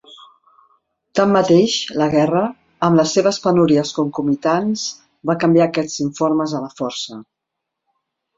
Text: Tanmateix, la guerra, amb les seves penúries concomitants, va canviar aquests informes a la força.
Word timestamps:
Tanmateix, 1.17 1.75
la 2.01 2.07
guerra, 2.13 2.41
amb 2.87 2.97
les 3.01 3.13
seves 3.17 3.39
penúries 3.43 3.93
concomitants, 3.99 4.87
va 5.33 5.37
canviar 5.45 5.67
aquests 5.69 6.01
informes 6.09 6.57
a 6.59 6.65
la 6.67 6.73
força. 6.83 7.21